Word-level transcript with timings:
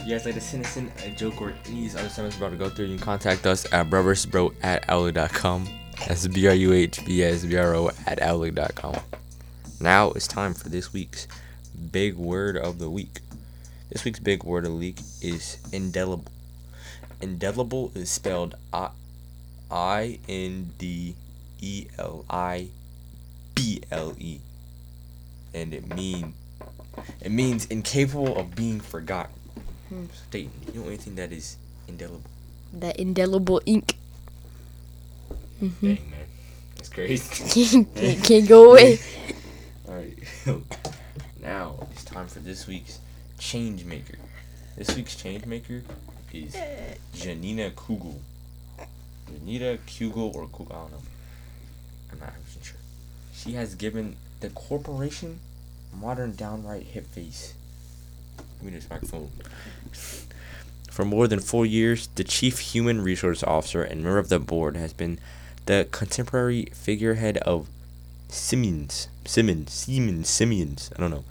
If 0.00 0.06
you 0.06 0.14
guys 0.14 0.24
like 0.24 0.36
us 0.38 0.76
in 0.78 0.90
a 1.04 1.10
joke 1.10 1.42
or 1.42 1.52
any 1.66 1.90
other 1.90 2.08
segments 2.08 2.40
we're 2.40 2.46
about 2.46 2.58
to 2.58 2.64
go 2.64 2.70
through, 2.70 2.86
you 2.86 2.96
can 2.96 3.04
contact 3.04 3.44
us 3.44 3.70
at 3.70 3.90
brothersbro 3.90 4.54
at 4.62 4.88
outlook.com. 4.88 5.68
That's 6.08 6.26
B 6.26 6.48
R 6.48 6.54
U 6.54 6.72
H 6.72 7.04
B 7.04 7.22
S 7.22 7.44
B 7.44 7.54
R 7.54 7.74
O 7.74 7.90
at 8.06 8.18
outlook.com. 8.22 8.96
Now 9.78 10.12
it's 10.12 10.26
time 10.26 10.54
for 10.54 10.70
this 10.70 10.94
week's 10.94 11.28
big 11.92 12.14
word 12.14 12.56
of 12.56 12.78
the 12.78 12.88
week. 12.88 13.20
This 13.90 14.02
week's 14.06 14.20
big 14.20 14.42
word 14.42 14.64
of 14.64 14.70
the 14.70 14.78
week 14.78 15.00
is 15.20 15.58
indelible. 15.70 16.32
Indelible 17.20 17.92
is 17.94 18.10
spelled 18.10 18.54
I 18.72 18.88
I 19.70 20.18
N 20.26 20.70
D 20.78 21.14
E 21.60 21.88
L 21.98 22.24
I 22.30 22.68
B 23.54 23.82
L 23.90 24.14
E. 24.18 24.40
And 25.52 25.74
it 25.74 25.94
mean 25.94 26.32
it 27.20 27.30
means 27.30 27.66
incapable 27.66 28.38
of 28.38 28.54
being 28.54 28.80
forgotten. 28.80 29.39
Hmm. 29.90 30.04
So 30.30 30.38
you 30.38 30.50
know 30.74 30.86
anything 30.86 31.16
that 31.16 31.32
is 31.32 31.56
indelible? 31.88 32.22
That 32.72 32.96
indelible 32.96 33.60
ink. 33.66 33.96
Dang 35.60 35.74
man. 35.82 35.98
That's 36.76 36.88
crazy. 36.88 37.66
can't, 37.94 38.24
can't 38.24 38.48
go 38.48 38.70
away. 38.70 39.00
Alright. 39.88 40.16
now 41.42 41.88
it's 41.90 42.04
time 42.04 42.28
for 42.28 42.38
this 42.38 42.68
week's 42.68 43.00
change 43.38 43.84
maker. 43.84 44.16
This 44.76 44.94
week's 44.94 45.16
change 45.16 45.44
maker 45.44 45.82
is 46.32 46.56
Janina 47.14 47.70
Kugel. 47.70 48.14
Janina 49.26 49.76
Kugel 49.88 50.32
or 50.34 50.46
Kugel, 50.46 50.70
I 50.70 50.80
don't 50.82 50.92
know. 50.92 51.02
I'm 52.12 52.20
not 52.20 52.28
100% 52.28 52.64
sure. 52.64 52.76
She 53.34 53.52
has 53.52 53.74
given 53.74 54.14
the 54.38 54.50
corporation 54.50 55.40
modern 55.92 56.36
downright 56.36 56.84
hip 56.84 57.06
face. 57.08 57.54
Give 58.60 58.72
me 58.72 58.78
this 58.78 58.90
microphone. 58.90 59.30
For 60.90 61.04
more 61.04 61.26
than 61.26 61.40
four 61.40 61.64
years, 61.64 62.08
the 62.16 62.24
chief 62.24 62.58
human 62.58 63.00
resource 63.00 63.42
officer 63.42 63.82
and 63.82 64.02
member 64.02 64.18
of 64.18 64.28
the 64.28 64.38
board 64.38 64.76
has 64.76 64.92
been 64.92 65.18
the 65.64 65.88
contemporary 65.90 66.66
figurehead 66.74 67.38
of 67.38 67.68
Siemens, 68.28 69.08
Siemens, 69.24 69.72
Siemens, 69.72 70.28
Siemens. 70.28 70.90
I 70.94 71.00
don't 71.00 71.10
know. 71.10 71.24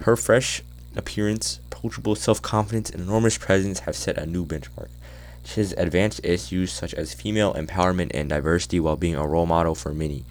Her 0.00 0.16
fresh 0.16 0.62
appearance, 0.96 1.60
approachable 1.70 2.16
self-confidence, 2.16 2.90
and 2.90 3.00
enormous 3.00 3.38
presence 3.38 3.80
have 3.80 3.94
set 3.94 4.18
a 4.18 4.26
new 4.26 4.44
benchmark. 4.44 4.88
She 5.44 5.60
has 5.60 5.72
advanced 5.74 6.24
issues 6.24 6.72
such 6.72 6.94
as 6.94 7.14
female 7.14 7.54
empowerment 7.54 8.10
and 8.14 8.28
diversity 8.28 8.80
while 8.80 8.96
being 8.96 9.14
a 9.14 9.26
role 9.26 9.46
model 9.46 9.74
for 9.74 9.94
many. 9.94 10.24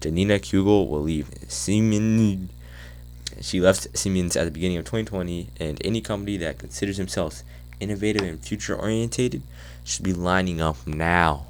Janina 0.00 0.40
Kugel 0.40 0.88
will 0.88 1.02
leave 1.02 1.28
Siemens. 1.48 2.50
She 3.42 3.60
left 3.60 3.96
Siemens 3.98 4.36
at 4.36 4.44
the 4.44 4.50
beginning 4.52 4.76
of 4.78 4.84
2020, 4.84 5.48
and 5.58 5.84
any 5.84 6.00
company 6.00 6.36
that 6.38 6.58
considers 6.58 6.96
themselves 6.96 7.42
innovative 7.80 8.22
and 8.22 8.40
future-orientated 8.40 9.42
should 9.84 10.04
be 10.04 10.12
lining 10.12 10.60
up 10.60 10.86
now. 10.86 11.46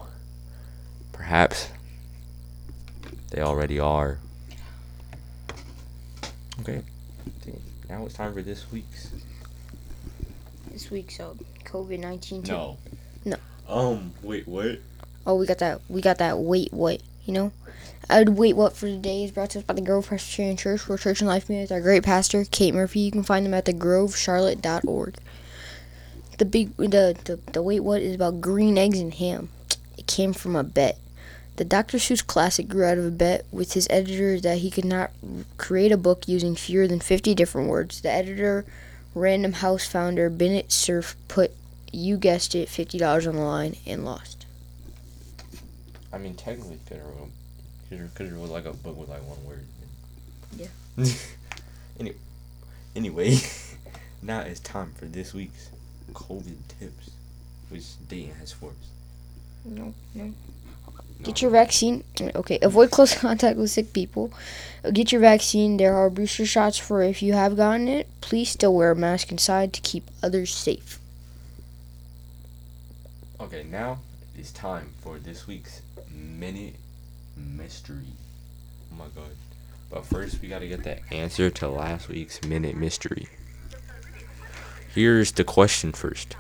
Perhaps 1.13 1.69
they 3.31 3.43
already 3.43 3.79
are. 3.79 4.19
Okay. 6.61 6.83
Now 7.89 8.07
it's 8.07 8.15
time 8.15 8.33
for 8.33 8.41
this 8.41 8.71
week's. 8.73 9.11
This 10.71 10.91
week's 10.91 11.21
uh, 11.21 11.35
COVID 11.65 11.99
nineteen. 11.99 12.43
No. 12.45 12.79
No. 13.27 13.37
Um. 13.69 14.15
Wait. 14.23 14.49
What? 14.49 14.79
Oh, 15.27 15.35
we 15.35 15.47
got 15.47 15.59
that. 15.59 15.83
We 15.89 16.01
got 16.01 16.19
that. 16.19 16.39
Wait, 16.39 16.73
what? 16.73 17.03
You 17.27 17.35
know, 17.35 17.53
I'd 18.11 18.31
wait. 18.31 18.57
What 18.57 18.77
for 18.77 18.87
today 18.87 19.25
is 19.25 19.31
brought 19.31 19.51
to 19.51 19.61
us 19.61 19.65
by 19.65 19.75
the 19.75 19.81
Grove 19.81 20.07
Presbyterian 20.07 20.57
Church, 20.57 20.89
where 20.89 20.99
Church 20.99 21.21
and 21.21 21.29
Life 21.29 21.49
meets 21.49 21.71
our 21.71 21.81
great 21.81 22.03
pastor 22.03 22.45
Kate 22.45 22.75
Murphy. 22.75 23.01
You 23.01 23.11
can 23.11 23.23
find 23.23 23.47
them 23.47 23.55
at 23.55 23.65
thegrovecharlotte.org. 23.65 25.17
The 26.39 26.45
big 26.45 26.77
the, 26.77 27.17
the 27.25 27.39
the 27.53 27.63
wait 27.63 27.81
what 27.81 28.03
is 28.03 28.15
about 28.15 28.41
green 28.41 28.77
eggs 28.77 28.99
and 28.99 29.15
ham. 29.15 29.51
It 29.97 30.07
came 30.07 30.33
from 30.33 30.57
a 30.57 30.65
bet. 30.65 30.99
The 31.57 31.65
Dr. 31.65 31.99
Seuss 31.99 32.27
classic 32.27 32.67
grew 32.67 32.85
out 32.85 32.99
of 32.99 33.05
a 33.05 33.11
bet 33.11 33.45
with 33.53 33.75
his 33.75 33.87
editor 33.91 34.41
that 34.41 34.59
he 34.59 34.71
could 34.71 34.87
not 34.87 35.11
create 35.59 35.93
a 35.93 35.99
book 35.99 36.27
using 36.27 36.57
fewer 36.57 36.89
than 36.89 36.99
50 37.01 37.35
different 37.35 37.69
words. 37.69 38.01
The 38.01 38.11
editor, 38.11 38.65
Random 39.15 39.53
House 39.53 39.87
founder 39.87 40.31
Bennett 40.31 40.73
Cerf, 40.73 41.15
put, 41.29 41.53
you 41.93 42.17
guessed 42.17 42.55
it, 42.55 42.69
$50 42.69 43.29
on 43.29 43.37
the 43.37 43.43
line 43.43 43.77
and 43.87 44.03
lost. 44.03 44.47
I 46.11 46.19
mean, 46.19 46.35
technically, 46.35 46.81
could 46.89 47.03
could 48.15 48.27
it 48.27 48.39
was 48.39 48.51
like 48.51 48.67
a 48.67 48.73
book 48.73 48.97
with 48.97 49.09
like 49.09 49.23
one 49.27 49.45
word. 49.45 49.65
Yeah. 50.57 50.67
anyway, 52.01 52.17
anyway, 52.95 53.39
now 54.23 54.41
it's 54.41 54.61
time 54.61 54.93
for 54.95 55.07
this 55.07 55.35
week's 55.35 55.71
COVID 56.13 56.57
tips, 56.79 57.11
which 57.69 57.85
Dayton 58.09 58.35
has 58.37 58.53
for 58.53 58.71
us. 58.71 58.91
No, 59.65 59.95
no. 60.15 60.33
Get 61.23 61.41
your 61.41 61.53
vaccine. 61.53 62.03
Okay, 62.21 62.59
avoid 62.63 62.91
close 62.91 63.15
contact 63.19 63.57
with 63.57 63.71
sick 63.71 63.93
people. 63.93 64.33
Get 64.93 65.13
your 65.13 65.21
vaccine. 65.21 65.77
There 65.77 65.95
are 65.95 66.11
booster 66.11 66.45
shots 66.45 66.79
for 66.79 67.03
if 67.03 67.23
you 67.23 67.33
have 67.33 67.57
gotten 67.57 67.87
it. 67.87 68.09
Please 68.21 68.51
still 68.51 68.75
wear 68.75 68.91
a 68.91 68.97
mask 68.97 69.31
inside 69.31 69.73
to 69.75 69.81
keep 69.81 70.11
others 70.23 70.53
safe. 70.53 70.99
Okay, 73.41 73.65
now 73.65 74.01
it's 74.37 74.51
time 74.51 74.91
for 75.01 75.19
this 75.19 75.47
week's 75.47 75.83
minute 76.13 76.75
mystery. 77.37 78.15
Oh 78.93 78.97
my 78.97 79.05
god. 79.15 79.31
But 79.91 80.07
first, 80.07 80.41
we 80.41 80.49
gotta 80.49 80.67
get 80.67 80.85
the 80.85 80.99
answer 81.13 81.51
to 81.51 81.69
last 81.69 82.09
week's 82.09 82.43
minute 82.45 82.77
mystery. 82.77 83.29
Here's 84.95 85.33
the 85.33 85.45
question 85.45 85.93
first. 85.93 86.37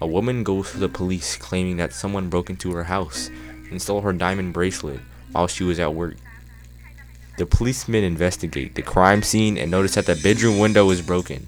A 0.00 0.06
woman 0.06 0.42
goes 0.42 0.72
to 0.72 0.78
the 0.78 0.88
police 0.88 1.36
claiming 1.36 1.76
that 1.76 1.92
someone 1.92 2.28
broke 2.28 2.50
into 2.50 2.72
her 2.72 2.84
house 2.84 3.28
and 3.70 3.80
stole 3.80 4.00
her 4.00 4.12
diamond 4.12 4.52
bracelet 4.52 5.00
while 5.32 5.46
she 5.46 5.64
was 5.64 5.78
at 5.78 5.94
work. 5.94 6.16
The 7.38 7.46
policemen 7.46 8.04
investigate 8.04 8.74
the 8.74 8.82
crime 8.82 9.22
scene 9.22 9.56
and 9.56 9.70
notice 9.70 9.94
that 9.94 10.06
the 10.06 10.16
bedroom 10.16 10.58
window 10.58 10.90
is 10.90 11.00
broken. 11.00 11.46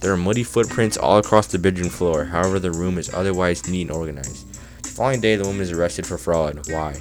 There 0.00 0.12
are 0.12 0.16
muddy 0.16 0.44
footprints 0.44 0.96
all 0.96 1.18
across 1.18 1.46
the 1.46 1.58
bedroom 1.58 1.88
floor, 1.88 2.26
however, 2.26 2.58
the 2.58 2.70
room 2.70 2.98
is 2.98 3.12
otherwise 3.12 3.66
neat 3.66 3.88
and 3.88 3.90
organized. 3.90 4.54
The 4.82 4.90
following 4.90 5.20
day, 5.20 5.36
the 5.36 5.44
woman 5.44 5.62
is 5.62 5.72
arrested 5.72 6.06
for 6.06 6.18
fraud. 6.18 6.68
Why? 6.70 7.00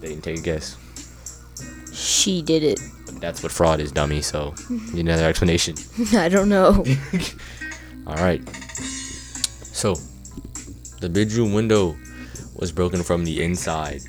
They 0.00 0.08
didn't 0.08 0.24
take 0.24 0.38
a 0.38 0.42
guess. 0.42 0.76
She 1.92 2.42
did 2.42 2.62
it. 2.62 2.80
But 3.06 3.20
that's 3.20 3.42
what 3.42 3.52
fraud 3.52 3.80
is, 3.80 3.90
dummy, 3.90 4.22
so 4.22 4.54
need 4.92 5.06
another 5.06 5.26
explanation. 5.26 5.74
I 6.14 6.28
don't 6.28 6.48
know. 6.48 6.84
Alright. 8.06 8.48
So, 8.48 9.94
the 11.00 11.08
bedroom 11.08 11.52
window 11.52 11.96
was 12.56 12.72
broken 12.72 13.02
from 13.02 13.24
the 13.24 13.42
inside. 13.42 14.02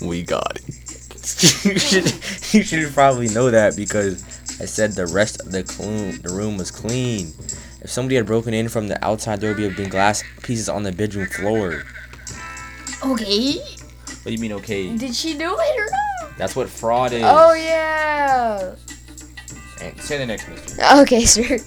We 0.00 0.22
got 0.22 0.56
it. 0.56 1.64
you, 1.64 1.78
should, 1.78 2.54
you 2.54 2.62
should 2.62 2.92
probably 2.94 3.28
know 3.28 3.50
that 3.50 3.76
because 3.76 4.22
I 4.60 4.64
said 4.64 4.92
the 4.92 5.06
rest 5.06 5.40
of 5.40 5.52
the, 5.52 5.62
clo- 5.64 6.12
the 6.12 6.34
room 6.34 6.56
was 6.56 6.70
clean. 6.70 7.32
If 7.82 7.90
somebody 7.90 8.16
had 8.16 8.26
broken 8.26 8.52
in 8.54 8.68
from 8.68 8.88
the 8.88 9.02
outside, 9.04 9.40
there 9.40 9.54
would 9.54 9.62
have 9.62 9.76
been 9.76 9.88
glass 9.88 10.22
pieces 10.42 10.68
on 10.68 10.82
the 10.82 10.92
bedroom 10.92 11.26
floor. 11.28 11.84
Okay. 13.04 13.60
What 14.30 14.36
do 14.36 14.42
you 14.44 14.48
mean, 14.48 14.58
okay? 14.60 14.96
Did 14.96 15.12
she 15.12 15.36
do 15.36 15.56
it 15.58 15.80
or 15.80 15.90
not? 15.90 16.38
That's 16.38 16.54
what 16.54 16.68
fraud 16.68 17.12
is. 17.12 17.24
Oh, 17.24 17.52
yeah. 17.52 18.76
And 19.82 20.00
say 20.00 20.18
the 20.18 20.26
next 20.26 20.48
mystery. 20.48 20.84
Okay, 21.00 21.24
sir. 21.24 21.58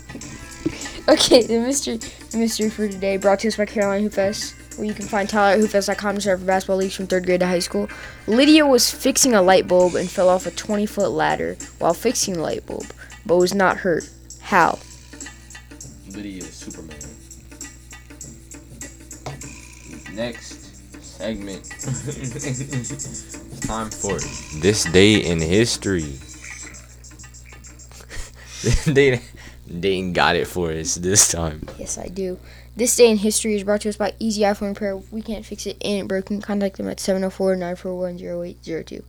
Okay, 1.09 1.45
the 1.45 1.59
mystery, 1.59 1.97
the 1.97 2.37
mystery 2.37 2.69
for 2.69 2.87
today 2.87 3.17
brought 3.17 3.39
to 3.39 3.49
us 3.49 3.57
by 3.57 3.65
Caroline 3.65 4.07
Hoopfest, 4.07 4.77
where 4.77 4.87
you 4.87 4.93
can 4.93 5.05
find 5.05 5.27
Tyler 5.27 5.55
at 5.55 5.59
hoopfest.com 5.59 6.15
to 6.15 6.21
serve 6.21 6.39
for 6.39 6.45
basketball 6.45 6.77
leagues 6.77 6.95
from 6.95 7.05
third 7.05 7.25
grade 7.25 7.41
to 7.41 7.47
high 7.47 7.59
school. 7.59 7.89
Lydia 8.27 8.65
was 8.65 8.89
fixing 8.89 9.33
a 9.33 9.41
light 9.41 9.67
bulb 9.67 9.95
and 9.95 10.09
fell 10.09 10.29
off 10.29 10.45
a 10.45 10.51
20 10.51 10.85
foot 10.85 11.09
ladder 11.09 11.57
while 11.79 11.93
fixing 11.93 12.35
the 12.35 12.41
light 12.41 12.65
bulb, 12.65 12.85
but 13.25 13.35
was 13.35 13.53
not 13.53 13.75
hurt. 13.75 14.09
How? 14.39 14.79
Lydia 16.11 16.43
is 16.43 16.53
Superman. 16.53 16.95
Next 20.13 20.62
segment. 21.23 21.63
Time 23.61 23.89
for 23.89 24.19
this 24.59 24.83
day 24.91 25.15
in 25.23 25.39
history. 25.39 26.19
this 28.63 28.85
day, 28.85 29.21
Dayton 29.79 30.11
got 30.11 30.35
it 30.35 30.47
for 30.47 30.71
us 30.71 30.95
this 30.95 31.31
time. 31.31 31.61
Yes, 31.79 31.97
I 31.97 32.07
do. 32.07 32.39
This 32.75 32.93
day 32.97 33.09
in 33.09 33.17
history 33.17 33.55
is 33.55 33.63
brought 33.63 33.81
to 33.81 33.89
us 33.89 33.95
by 33.95 34.13
Easy 34.19 34.41
iPhone 34.41 34.69
Repair. 34.73 34.97
We 34.97 35.21
can't 35.21 35.45
fix 35.45 35.65
it 35.65 35.77
and 35.81 36.01
it 36.01 36.07
broken, 36.09 36.41
contact 36.41 36.75
them 36.75 36.89
at 36.89 36.99
704 36.99 37.55
941 37.55 38.45
0802. 38.45 39.03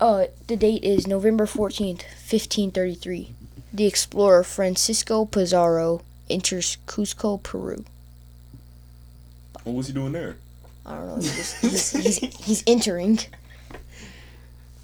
Uh, 0.00 0.26
the 0.46 0.56
date 0.56 0.82
is 0.82 1.06
November 1.06 1.44
14th, 1.44 2.02
1533. 2.30 3.34
The 3.74 3.86
explorer 3.86 4.42
Francisco 4.42 5.26
Pizarro 5.26 6.00
enters 6.30 6.78
Cusco, 6.86 7.42
Peru. 7.42 7.84
What 9.64 9.74
was 9.74 9.86
he 9.86 9.92
doing 9.92 10.12
there? 10.12 10.36
I 10.86 10.94
don't 10.94 11.06
know. 11.08 11.16
He's, 11.16 11.34
just, 11.34 11.60
he's, 11.62 11.90
he's, 11.92 12.36
he's 12.44 12.64
entering. 12.66 13.18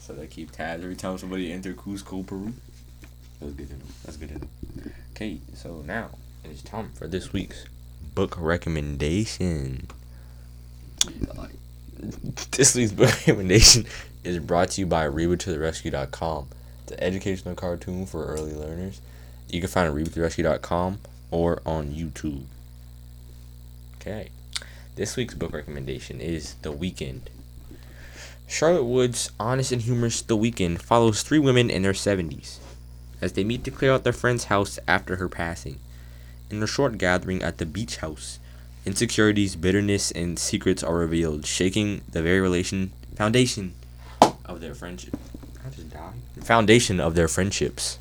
So 0.00 0.14
they 0.14 0.26
keep 0.26 0.50
tabs 0.50 0.82
every 0.82 0.96
time 0.96 1.18
somebody 1.18 1.52
enter 1.52 1.74
Cusco, 1.74 2.26
Peru. 2.26 2.52
That's 3.40 3.52
good 3.52 3.68
to 3.68 3.74
know. 3.74 3.84
That's 4.04 4.16
good 4.16 4.28
to 4.30 4.38
know. 4.38 4.92
Okay, 5.14 5.38
so 5.54 5.82
now 5.86 6.10
it 6.44 6.50
is 6.50 6.62
time 6.62 6.90
for 6.94 7.06
this 7.06 7.32
week's 7.32 7.66
book 8.14 8.36
recommendation. 8.38 9.88
This 12.52 12.74
week's 12.74 12.92
book 12.92 13.10
recommendation 13.10 13.84
is 14.24 14.38
brought 14.38 14.70
to 14.70 14.80
you 14.80 14.86
by 14.86 15.06
ReadWithToTheRescue.com. 15.06 16.48
It's 16.84 16.92
an 16.92 17.00
educational 17.00 17.54
cartoon 17.54 18.06
for 18.06 18.24
early 18.24 18.54
learners. 18.54 19.02
You 19.48 19.60
can 19.60 19.68
find 19.68 19.86
it 19.86 19.90
at 19.90 20.06
ReadWithToTheRescue.com 20.06 20.98
or 21.30 21.60
on 21.66 21.88
YouTube. 21.88 22.44
Okay. 23.96 24.30
This 24.96 25.16
week's 25.16 25.34
book 25.34 25.52
recommendation 25.52 26.20
is 26.20 26.54
The 26.62 26.72
Weekend. 26.72 27.30
Charlotte 28.48 28.84
Wood's 28.84 29.30
honest 29.38 29.70
and 29.70 29.82
humorous 29.82 30.20
The 30.20 30.36
Weekend 30.36 30.82
follows 30.82 31.22
three 31.22 31.38
women 31.38 31.70
in 31.70 31.82
their 31.82 31.92
70s 31.92 32.58
as 33.20 33.34
they 33.34 33.44
meet 33.44 33.62
to 33.64 33.70
clear 33.70 33.92
out 33.92 34.02
their 34.02 34.12
friend's 34.12 34.44
house 34.44 34.78
after 34.88 35.16
her 35.16 35.28
passing. 35.28 35.78
In 36.50 36.62
a 36.62 36.66
short 36.66 36.98
gathering 36.98 37.40
at 37.42 37.58
the 37.58 37.66
beach 37.66 37.98
house, 37.98 38.40
insecurities, 38.84 39.54
bitterness, 39.54 40.10
and 40.10 40.38
secrets 40.38 40.82
are 40.82 40.96
revealed, 40.96 41.46
shaking 41.46 42.02
the 42.10 42.22
very 42.22 42.40
relation 42.40 42.90
foundation 43.14 43.74
of 44.44 44.60
their 44.60 44.74
friendship. 44.74 45.16
I 45.64 45.70
just 45.70 45.90
died. 45.90 46.14
Foundation 46.42 46.98
of 46.98 47.14
their 47.14 47.28
friendships. 47.28 47.98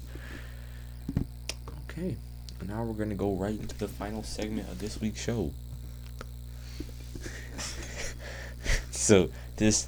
Okay, 1.90 2.16
now 2.68 2.84
we're 2.84 2.94
gonna 2.94 3.14
go 3.14 3.36
right 3.36 3.60
into 3.60 3.78
the 3.78 3.88
final 3.88 4.24
segment 4.24 4.70
of 4.70 4.80
this 4.80 5.00
week's 5.00 5.22
show. 5.22 5.52
So 9.10 9.28
this 9.58 9.88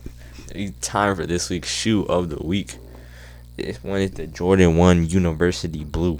time 0.81 1.15
for 1.15 1.27
this 1.27 1.47
week's 1.51 1.69
shoe 1.69 2.03
of 2.05 2.29
the 2.29 2.43
week. 2.43 2.77
This 3.55 3.77
one 3.83 4.01
is 4.01 4.11
the 4.11 4.25
Jordan 4.25 4.77
1 4.77 5.09
University 5.09 5.83
Blue. 5.83 6.17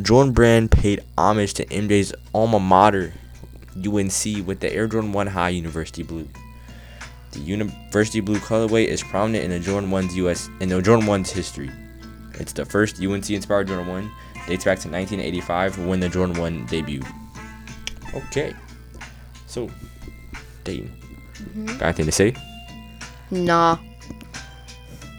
Jordan 0.00 0.32
Brand 0.32 0.70
paid 0.70 1.04
homage 1.18 1.52
to 1.54 1.66
MJ's 1.66 2.14
alma 2.32 2.58
mater, 2.58 3.12
UNC, 3.76 4.46
with 4.46 4.60
the 4.60 4.72
Air 4.72 4.86
Jordan 4.86 5.12
1 5.12 5.26
High 5.26 5.50
University 5.50 6.02
Blue. 6.02 6.26
The 7.32 7.40
University 7.40 8.20
Blue 8.20 8.38
colorway 8.38 8.86
is 8.86 9.02
prominent 9.02 9.44
in 9.44 9.50
the 9.50 9.60
Jordan 9.60 9.90
1's 9.90 10.16
US 10.16 10.48
in 10.60 10.70
the 10.70 10.80
Jordan 10.80 11.06
1's 11.06 11.30
history. 11.30 11.70
It's 12.38 12.54
the 12.54 12.64
first 12.64 13.02
UNC 13.02 13.28
inspired 13.28 13.68
Jordan 13.68 13.86
1, 13.86 14.10
dates 14.46 14.64
back 14.64 14.78
to 14.78 14.88
1985 14.88 15.78
when 15.86 16.00
the 16.00 16.08
Jordan 16.08 16.40
1 16.40 16.68
debuted. 16.68 17.06
Okay. 18.14 18.54
So, 19.46 19.68
Dayton. 20.70 21.66
Got 21.78 21.82
anything 21.82 22.06
to 22.06 22.12
say? 22.12 22.34
Nah. 23.30 23.78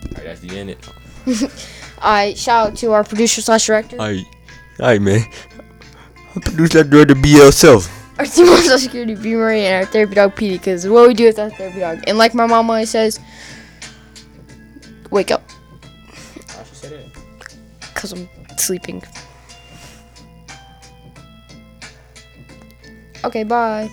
Alright, 0.09 0.24
that's 0.24 0.39
the 0.42 0.57
end. 0.57 0.69
It. 0.71 0.88
I 2.01 2.33
shout 2.33 2.71
out 2.71 2.77
to 2.77 2.92
our 2.94 3.03
producer 3.03 3.42
slash 3.42 3.65
director. 3.68 3.98
Alright. 3.98 4.25
Alright, 4.80 5.01
man. 5.01 5.21
I 6.36 6.39
produced 6.39 6.74
that 6.74 6.89
door 6.89 7.06
to 7.06 7.15
be 7.15 7.30
yourself. 7.30 7.89
our 8.19 8.25
team 8.27 8.48
of 8.50 8.59
social 8.59 8.77
security 8.77 9.15
B 9.15 9.36
Marie 9.36 9.65
and 9.65 9.83
our 9.86 9.92
therapy 9.92 10.15
dog 10.15 10.36
Petey 10.36 10.57
because 10.57 10.88
what 10.88 11.07
we 11.07 11.13
do 11.13 11.25
is 11.27 11.38
our 11.39 11.50
therapy 11.50 11.80
dog. 11.80 12.03
And 12.07 12.18
like 12.18 12.33
my 12.33 12.45
mom 12.45 12.69
always 12.69 12.89
says, 12.89 13.19
wake 15.09 15.31
up 15.31 15.44
I 16.57 16.63
should 16.63 16.75
say 16.75 16.89
that. 16.89 17.56
because 17.94 18.13
I'm 18.13 18.30
sleeping. 18.57 19.03
Okay, 23.24 23.44
bye. 23.44 23.89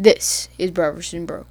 This 0.00 0.48
is 0.56 0.70
Bro 0.70 0.92
versus 0.92 1.26
Bro. 1.26 1.44